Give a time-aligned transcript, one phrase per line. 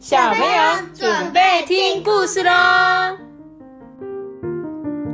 [0.00, 2.50] 小朋友准备听故事喽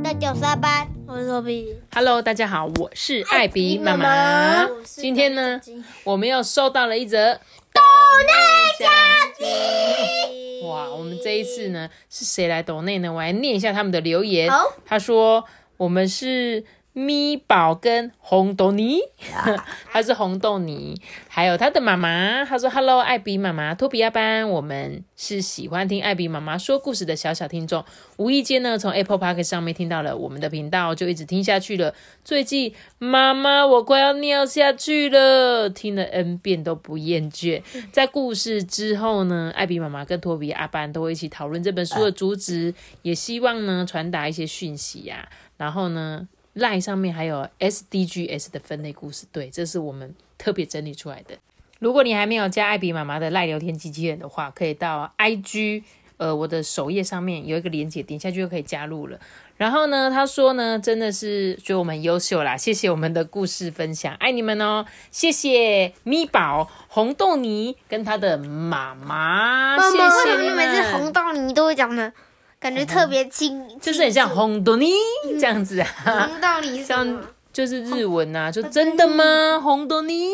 [0.01, 1.75] 大家好，班，我是托比。
[1.93, 4.65] ！Hello，大家好，我是艾比妈妈。
[4.85, 5.59] 今天呢，
[6.05, 7.33] 我们又收到了一则
[7.73, 7.81] 抖
[8.25, 8.33] 内
[8.79, 8.89] 奖
[9.37, 10.65] 金。
[10.69, 13.11] 哇，我们这一次呢是谁来抖内呢？
[13.11, 14.49] 我来念一下他们的留言。
[14.85, 15.43] 他说
[15.75, 16.63] 我们是
[16.97, 18.97] 咪宝跟红豆泥，
[19.93, 31.93] 他是红豆泥，还有他的妈妈，他说 “Hello，艾比妈妈，托比亚班，我们是喜欢听艾比妈妈说故事的小小听众，无意间呢从 Apple Park 上面听到了我们的频道，就一直听下去了。
[32.23, 37.61] 最近妈妈我快要尿下去了，听了 N 遍都不厌倦。
[37.91, 46.27] 在故事之后呢，艾比妈妈跟托比阿班都会一起讨论这本书的主旨，也希望呢传达一些讯息呀、然后呢。
[46.57, 51.35] 赖上面还有 SDGs 的分类故事，对，这是我们特别整理出来的。
[51.79, 55.83] 如果你还没有加艾比妈妈的赖聊天机器人的话，可以到 IG
[56.17, 59.19] 呃我的首页上面有一个连接，点下去就可以加入了。
[59.57, 70.93] 然后呢，他说呢，真的是觉得我们很优秀啦，谢谢我们的故事分享，爱你们哦，谢谢咪宝、红豆泥跟他的妈妈，谢谢你么你每次们。
[70.93, 72.11] 红豆泥都会讲的，
[72.59, 74.91] 感觉特别轻，就是很像红豆泥
[75.39, 76.29] 这样子啊，
[76.85, 79.59] 像就是日文呐、就真的吗？
[79.59, 80.29] 红豆泥？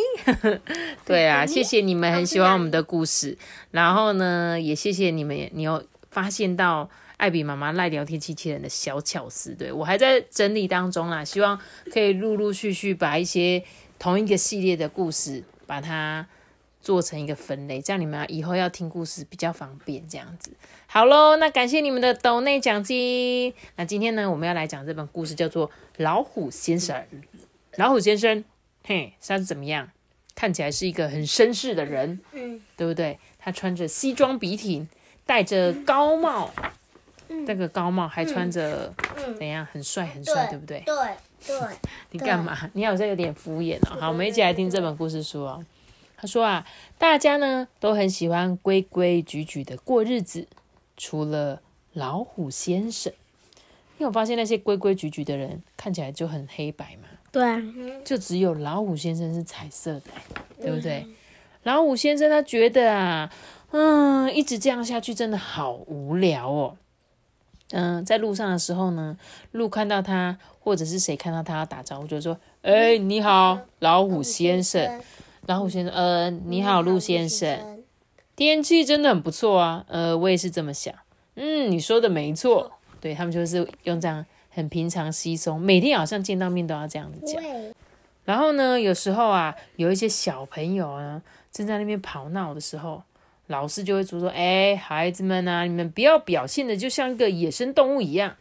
[1.06, 3.38] 对啊，谢谢你们很喜欢我们的故事，
[3.72, 11.60] 然后呢，也谢谢你们，你有发现到艾比妈妈赖聊天机器人的小巧思，对我还在整理当中啦，希望
[11.92, 13.64] 可以陆陆续续把一些
[14.00, 16.26] 同一个系列的故事把它。
[16.84, 20.08] 做成一个分类，这样你们以后要听故事比较方便。
[20.08, 20.52] 这样子，
[20.86, 23.53] 好喽，那感谢你们的抖内奖金。
[23.78, 26.95] 那今天呢，我们要来讲这本故事，叫做《老虎先生》。
[27.78, 28.44] 老虎先生，
[28.84, 29.90] 嘿，他是怎么样？
[30.36, 33.18] 看起来是一个很绅士的人，嗯，对不对？
[33.40, 34.88] 他穿着西装笔挺，
[35.25, 36.52] 戴着高帽，
[37.47, 39.66] 这个高帽还穿着、嗯怎样？
[39.72, 40.81] 很帅，很帅，对不对？
[40.85, 40.96] 对
[41.46, 41.58] 对，
[42.12, 42.69] 你干嘛？
[42.74, 43.97] 你好像有点敷衍哦。
[44.00, 45.63] 好，我们一起来听这本故事书哦。
[46.23, 46.66] 他说啊，
[46.97, 50.47] 大家呢都很喜欢规规矩矩的过日子，
[50.95, 51.61] 除了
[51.91, 53.11] 老虎先生。
[53.97, 57.09] 你有发现那些规规矩矩的人看起来就很黑白嘛？
[57.29, 57.61] 对啊，
[58.06, 60.03] 就只有老虎先生是彩色的，
[60.61, 61.06] 对不对？
[61.63, 63.29] 老虎先生他觉得啊，
[63.72, 66.78] 嗯，一直这样下去真的好无聊哦。
[67.72, 69.17] 嗯，在路上的时候呢，
[69.51, 75.01] 路看到他，或者是谁看到他要打招呼，就说：“哎，你好，老虎先生。”
[75.46, 77.84] 老虎先生，呃，你好，陆先生。
[78.36, 80.94] 天气真的很不错啊，呃，我也是这么想。
[81.36, 82.72] 嗯，你说的没错，
[83.02, 87.44] 对他们就是用这样很平常稀松，每天好像见到面都要这样子讲。
[88.24, 91.22] 然后呢，有时候啊，有一些小朋友啊，
[91.52, 93.03] 正在那边跑闹的时候，
[93.48, 98.34] 老师就会说：“哎，孩子们啊，你们不要表现的就像一个野生动物一样。”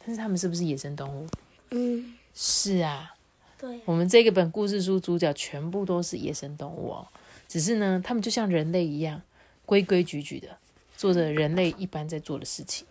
[0.00, 1.26] 但是他们是不是野生动物？
[1.72, 3.12] 嗯，是啊，
[3.58, 7.06] 对，我们这个本故事书主角全部都是野生动物哦，
[7.48, 9.22] 只是呢，他们就像人类一样，
[9.64, 10.48] 规规矩矩的
[10.96, 12.86] 做着人类一般在做的事情。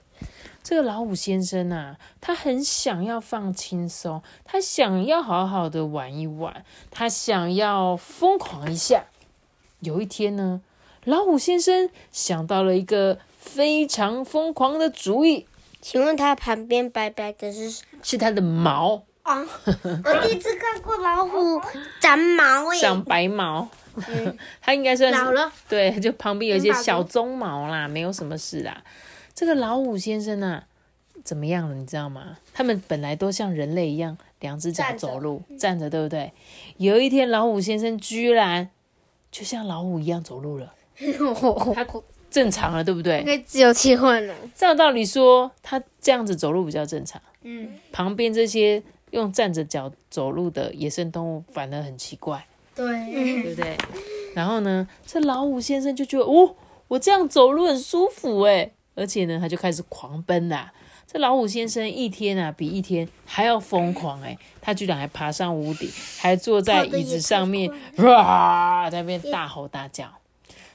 [0.63, 9.05] 这个老虎先生啊，他很想要放轻松，他想要好好的玩一玩，他想要疯狂一下。
[9.81, 10.61] 有一天呢，
[11.03, 15.45] 老虎先生想到了一个非常疯狂的主意，
[15.81, 19.45] 请问他旁边白白的是是他的毛啊？
[19.65, 21.59] 我第一次看过老虎
[21.99, 23.67] 长毛诶，长白毛，
[24.61, 28.83] 它应该算是老了，对，就旁边有一些小鬃毛啦，没有什么事啦。
[29.33, 30.65] 这个老虎先生啊，
[31.23, 31.75] 怎么样了？
[31.75, 32.37] 你知道吗？
[32.53, 36.31] 他们本来都像人类一样，两只脚走路，站着，对不对？
[36.77, 38.69] 有一天，老虎先生居然
[39.31, 40.71] 就像老虎一样走路了，
[41.73, 41.85] 他
[42.29, 43.23] 正常了，对不对？
[43.23, 44.35] 可以自由切换了。
[44.53, 47.19] 照道理说，他这样子走路比较正常。
[47.41, 48.81] 嗯，旁边这些
[49.15, 52.45] 用站着脚走路的野生动物反而很奇怪。
[52.75, 53.77] 对，对不对？
[54.35, 56.55] 然后呢，这老虎先生就觉得，哦，
[56.89, 60.73] 我这样走路很舒服诶，而且呢，他就开始狂奔啦。
[61.07, 65.89] 这老虎先生一天啊比一天还要疯狂哎，他居然还爬上屋顶，
[66.19, 70.11] 还坐在椅子上面，哇，在那边大吼大叫。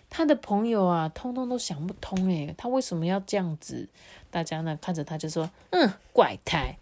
[0.08, 3.86] 他的朋友啊，通通都想不通哎，他为什么要这样子？
[4.30, 6.76] 大家呢看着他就说，嗯，怪胎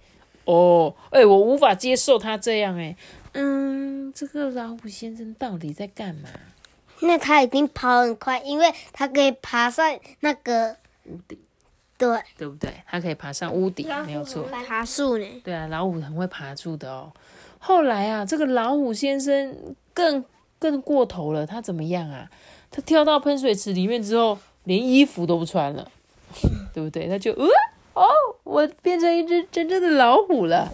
[0.48, 2.96] 哦，哎，我无法接受他这样哎，
[3.34, 6.30] 嗯，这个老虎先生到底在干嘛？
[7.00, 9.86] 那他已经跑很快，因为他可以爬上
[10.20, 10.74] 那个
[11.04, 11.38] 屋顶，
[11.98, 12.72] 对对不对？
[12.86, 14.42] 他可以爬上屋顶，没有错。
[14.66, 15.26] 爬树呢。
[15.44, 17.12] 对啊，老虎很会爬树的哦。
[17.58, 19.54] 后来啊，这个老虎先生
[19.92, 20.24] 更
[20.58, 22.30] 更过头了，他怎么样啊？
[22.70, 25.90] 他跳到喷水池里面之后，连衣服都不穿了，
[26.72, 27.06] 对不对？
[27.06, 27.46] 他就呃
[27.98, 28.08] 哦，
[28.44, 30.72] 我变成一只真正的老虎了。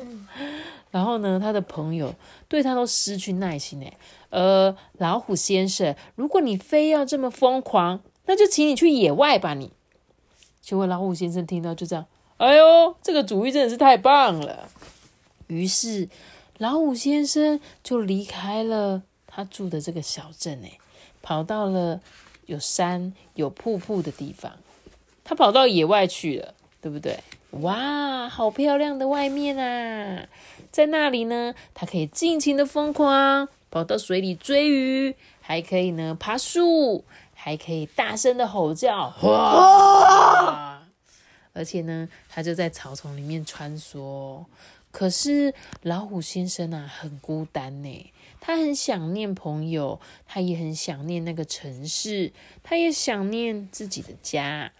[0.90, 2.14] 然后呢，他的朋友
[2.48, 3.96] 对他都失去耐心诶。
[4.30, 9.54] 呃，老虎先生，如果你非要这么疯狂，那就请你去野外吧。
[9.54, 9.72] 你，
[10.60, 12.06] 结果老虎先生听到就这样，
[12.36, 14.68] 哎呦，这个主意真的是太棒了。
[15.46, 16.08] 于是
[16.58, 20.78] 老虎先生就离开了他住的这个小镇，诶，
[21.22, 22.00] 跑到了
[22.46, 24.52] 有山有瀑布的地方。
[25.24, 27.18] 他跑到野外去了，对不对？
[27.62, 30.28] 哇，好漂亮的外面啊！
[30.70, 33.48] 在那里呢，他可以尽情的疯狂。
[33.70, 37.02] 跑到水里追鱼，还可以呢爬树，
[37.32, 40.82] 还可以大声的吼叫，哇！
[41.54, 44.44] 而且呢，他就在草丛里面穿梭。
[44.90, 52.30] 可是老虎先生啊，很孤单呢，他很想念朋友，他也很想念那个城市，
[52.62, 54.70] 他也想念自己的家。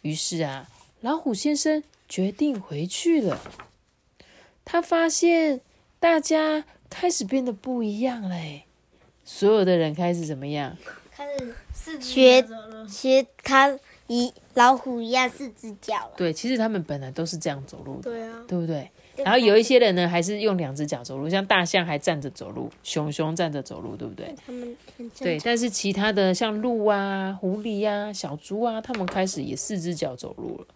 [0.00, 0.68] 于是啊，
[1.04, 3.38] 老虎先生决定回去了。
[4.64, 5.60] 他发现
[6.00, 6.64] 大家。
[6.90, 8.36] 开始变得不一样了，
[9.24, 10.76] 所有的人开始怎么样？
[11.10, 11.26] 开
[11.74, 12.46] 始学
[12.88, 16.12] 学他一老虎一样四只脚了。
[16.16, 18.88] 对，其实他们本来都是这样走路的，对啊，对不对？
[19.18, 24.34] 然后有一些人呢，还是用两只脚走路，像大象还站着走路，熊熊站着走路，对不对？
[24.44, 24.76] 他们
[25.18, 30.66] 对，但是其他的像鹿啊、狐狸啊、小猪啊，他们开始也四只脚走路了。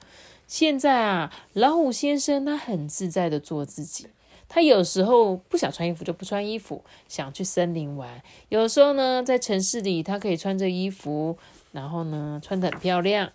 [0.47, 4.07] 现在啊，老虎先生他很自在的做自己。
[4.49, 8.23] 他有时候不想穿衣服就不穿衣服，想去森林玩。
[8.49, 11.37] 有时候呢，在城市里，他可以穿着衣服，
[11.73, 13.33] 然后呢，穿的很漂亮。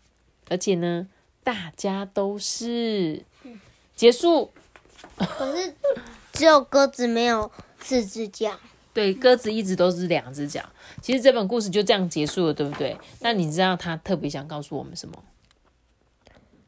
[0.50, 1.08] 而且呢，
[1.44, 3.22] 大家都是
[3.96, 4.50] 结束。
[5.38, 5.74] 可是
[6.34, 8.52] 只有鸽子没有四只脚。
[8.94, 10.64] 对，鸽子一直都是两只脚。
[11.02, 12.98] 其实这本故事就这样结束了，对不对？
[13.20, 15.24] 那你知道他特别想告诉我们什么？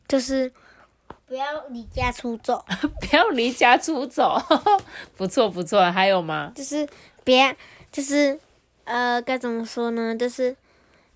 [0.08, 0.52] 就是。
[1.28, 2.64] 不要离家出走，
[3.02, 4.40] 不要离家出走，
[5.18, 6.52] 不错不错，还有吗？
[6.56, 6.88] 就是
[7.24, 7.58] 别，
[7.92, 8.40] 就是
[8.84, 10.16] 呃，该怎么说呢？
[10.16, 10.56] 就是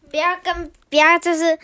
[0.09, 1.57] 不要跟不要，就是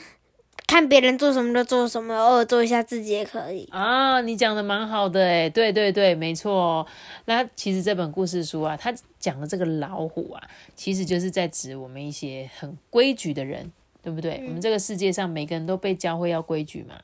[0.68, 3.68] 看别人做什么就做什么，偶尔做一下自己也可以。
[3.72, 6.86] 啊，你讲的蛮好的诶，对对对，没错。
[7.26, 10.42] 那其实这本故事书啊，它讲的这个老虎啊，
[10.76, 13.72] 其实就是在指我们一些很规矩的人，
[14.02, 14.42] 对不对？
[14.48, 16.96] 我们这个世界上每个人都被教会要规矩嘛。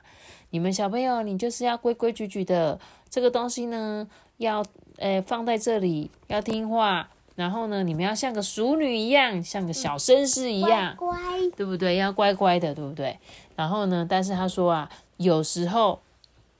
[0.50, 2.80] 你们小朋友，你就是要规规矩矩的，
[3.10, 4.06] 这个东西呢，
[4.38, 4.66] 要
[4.98, 7.10] 呃放在这里，要听话。
[7.34, 11.18] 然后呢，你们要像个淑女一样，像个小绅士一样，乖，
[11.56, 11.96] 对不对？
[11.96, 13.18] 要乖乖的，对不对？
[13.62, 16.02] 然后呢，但是他说啊，有时候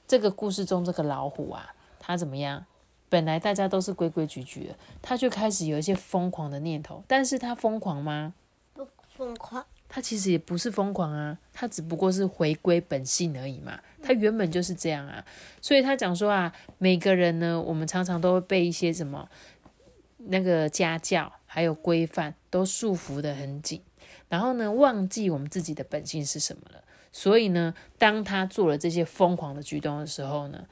[0.06, 2.64] 这个故事中这个老虎啊，他怎么样？
[3.08, 7.02] 本来大家都是规规矩矩的，他就开始有一些疯狂的念头。
[7.08, 8.34] 但是他疯狂吗？
[8.72, 9.66] 不疯狂。
[9.88, 13.80] 他其实也不是疯狂啊，他只不过是回归本性而已嘛。
[14.00, 15.24] 他原本就是这样啊，
[15.60, 19.28] 所以他讲说啊，每个人呢，我们常常都会被一些什么
[20.18, 23.82] 那个家教还有规范都束缚的很紧，
[24.28, 26.84] 然后呢，忘记我们自己的本性是什么了。
[27.12, 30.64] 所以呢，当他做了这些疯狂的举动的时候呢，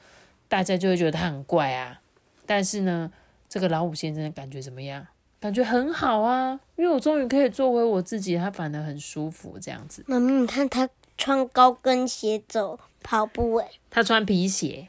[0.48, 2.00] 大家就会觉得他很怪啊。
[2.46, 3.12] 但是呢，
[3.48, 5.06] 这个老虎先生的感觉怎么样？
[5.38, 10.04] 感觉很好啊，因为我终于可以做回我自己，他反而很舒服这样子。
[10.06, 14.88] 妈咪，你看他穿高跟鞋走跑步诶，他穿皮鞋，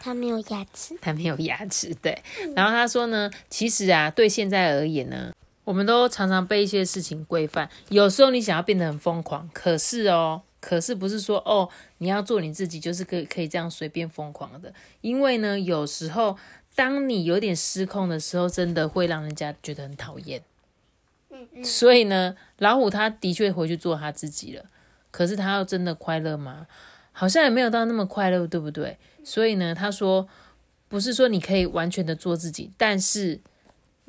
[0.00, 1.94] 他没有牙齿， 他没有牙齿。
[2.00, 2.22] 对，
[2.56, 5.32] 然后他说呢，其实啊，对现在而言呢，
[5.64, 7.68] 我们都常常被一些事情规范。
[7.88, 16.36] 有时候你想要变得很疯狂，可是哦，可是不是说哦，你要做你自己就是可以可以这样随便疯狂的，因为呢，有时候。
[16.74, 20.42] 当你有点失控的时候，真的会让人家觉得很讨厌。
[21.28, 21.62] 嗯嗯。
[21.62, 24.64] 所以呢，老虎他的确回去做他自己了。
[25.10, 26.66] 可是他要真的快乐吗？
[27.12, 28.96] 好像也没有到那么快乐，对不对？
[29.22, 30.26] 所以呢，他说，
[30.88, 33.38] 不是说你可以完全的做自己，但是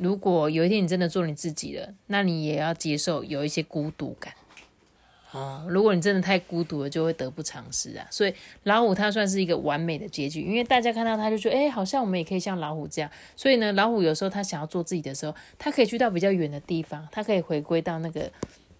[0.03, 4.33] 如果有一天你真的做你自己了，那你也要接受有一些孤独感。
[5.31, 8.05] 哦，如果你真的太孤独了，就会得不偿失啊。
[8.11, 8.33] 所以
[8.63, 13.09] 老虎它算是一个完美的结局，因为大家看到它就说，哎，好像我们也可以像老虎这样。
[13.35, 18.31] 所以呢，老虎有时候它想要做自己的时候，它可以去到比较远的地方，它可以回归到那个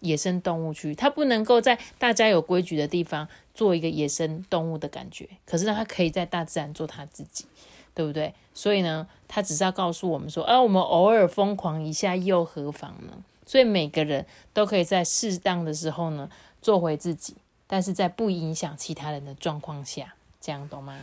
[0.02, 5.28] 野生动物区，它不能够在大家有规矩的地方做一个野生动物的感觉。
[5.48, 7.46] 可是，它可以在大自然做它自己，
[7.94, 8.34] 对不对？
[8.54, 13.14] 所以呢，他只是要告诉我们说，啊，我们偶尔疯狂一下又何妨呢？
[13.46, 16.30] 所以每个人都可以在适当的时候呢，
[16.62, 17.36] 做回自己，
[17.68, 20.98] 但是在不影响其他人的状况下，这样懂吗？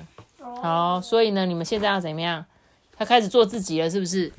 [0.62, 2.44] 好，所以呢，你们现在要怎么样？
[2.97, 4.32] 他开始做自己了，是不是？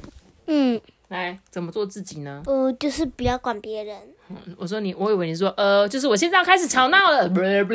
[0.47, 0.79] 嗯。
[1.09, 2.41] 来，怎么做自己呢？
[2.45, 3.99] 呃，就是不要管别人。
[4.29, 7.73] 嗯我说你，我以为你说呃，就是我现在要开始吵闹了，不不，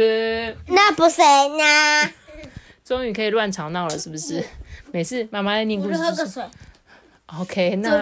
[0.72, 2.10] 那不是呢？
[2.82, 4.42] 终于可以乱吵闹了，是不是？
[4.92, 6.44] 每次妈妈在念故事就是水。
[7.40, 8.00] OK，那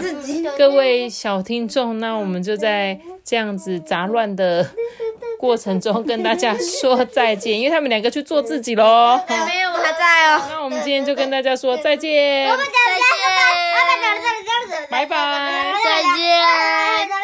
[0.59, 4.71] 各位小听众，那我们就在这样子杂乱的
[5.41, 9.19] 过程中跟大家说再见，因为他们两个去做自己喽。
[9.27, 10.43] 好没有，我还在哦。
[10.51, 12.65] 那我们今天就跟大家说再见，再见，
[14.91, 15.73] 拜拜。
[15.83, 17.24] 再见。